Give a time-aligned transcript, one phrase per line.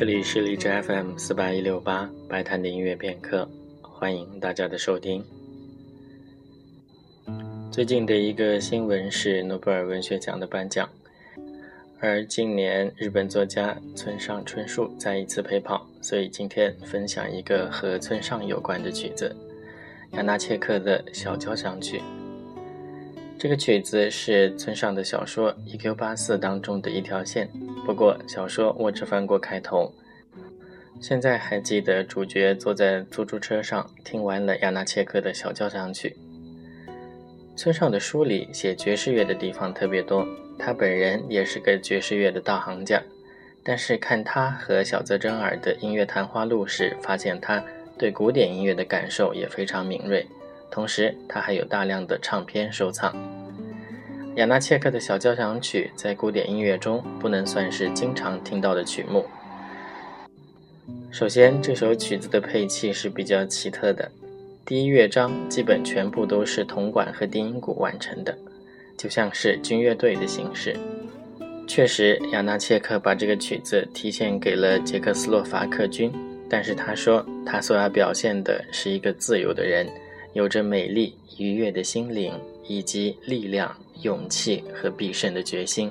[0.00, 3.46] 这里是荔枝 FM 四八一六八白谈的音乐片刻，
[3.82, 5.22] 欢迎大家的收听。
[7.70, 10.88] 最近的一个新闻是诺贝尔文学奖的颁奖，
[11.98, 19.36] 而今年日本作家村上春树再一次陪跑，所以今天分享一个和村上有关的曲子——
[20.16, 22.00] 亚纳切克的小交响曲。
[23.40, 27.48] 这个曲子是村上的小说《一 Q 八四》当中的一条线，
[27.86, 29.94] 不过小说我只翻过开头。
[31.00, 36.14] 现在还记得主角坐在出租车上，听完了亚纳切克的小交响曲。
[37.56, 43.02] 村上的书里写爵士乐的地方特别多，他本人也是个爵士乐的大行家。
[43.64, 47.64] 但是看他和小泽征尔的音乐谈话录时，发现他
[47.96, 50.26] 对古典音乐的感受也非常敏锐。
[50.70, 53.14] 同时，他还有大量的唱片收藏。
[54.36, 59.26] 亚纳切克的小交响曲在古典音乐中不能算是经常听到的曲目。
[61.10, 64.08] 首先，这首曲子的配器是比较奇特的。
[64.64, 68.36] 第一乐章基本全部都是铜管和低音鼓完成的，
[68.96, 70.76] 就像是军乐队的形式。
[71.66, 76.12] 确实，亚纳切克把这个曲子提献给了捷克斯洛伐克军，
[76.48, 79.88] 但是他说他所要表现的是一个自由的人，
[80.32, 82.32] 有着美丽愉悦的心灵，
[82.66, 85.90] 以及力量、勇气和必胜的决心。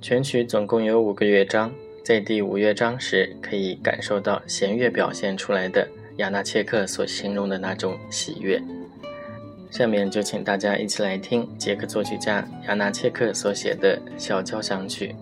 [0.00, 1.72] 全曲总共有五个乐章，
[2.04, 5.88] 在第五乐章时可以感受到弦乐表现出来的。
[6.16, 8.58] 亚纳切克所形容的那种喜悦。
[9.70, 15.14] 下面就请大家一起来听捷克作曲家亚纳切克所写的小交响曲。